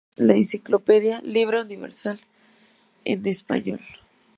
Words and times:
Tomado 0.15 0.15
de 0.29 0.33
la 0.33 0.37
Enciclopedia 0.39 1.21
Libre 1.23 1.61
Universal 1.61 2.19
en 3.05 3.23
Español. 3.27 3.81